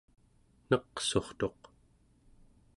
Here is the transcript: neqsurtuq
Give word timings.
neqsurtuq 0.69 1.61